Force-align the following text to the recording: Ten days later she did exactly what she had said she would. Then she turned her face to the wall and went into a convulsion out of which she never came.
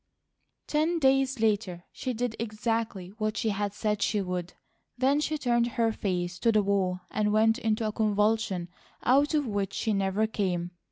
Ten 0.65 0.97
days 0.97 1.39
later 1.39 1.83
she 1.91 2.11
did 2.11 2.35
exactly 2.39 3.09
what 3.19 3.37
she 3.37 3.49
had 3.49 3.71
said 3.71 4.01
she 4.01 4.19
would. 4.19 4.53
Then 4.97 5.19
she 5.19 5.37
turned 5.37 5.67
her 5.77 5.91
face 5.91 6.39
to 6.39 6.51
the 6.51 6.63
wall 6.63 7.01
and 7.11 7.31
went 7.31 7.59
into 7.59 7.85
a 7.85 7.91
convulsion 7.91 8.69
out 9.03 9.35
of 9.35 9.45
which 9.45 9.73
she 9.73 9.93
never 9.93 10.25
came. 10.25 10.71